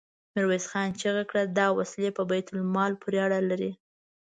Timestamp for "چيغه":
0.99-1.23